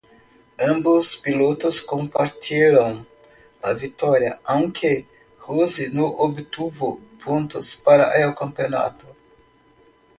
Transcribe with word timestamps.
Ambos 0.67 1.17
pilotos 1.17 1.79
compartieron 1.79 3.07
la 3.61 3.73
victoria, 3.75 4.41
aunque 4.45 5.05
Rose 5.47 5.91
no 5.91 6.07
obtuvo 6.07 6.99
puntos 7.23 7.75
para 7.75 8.09
el 8.19 8.33
campeonato. 8.33 9.15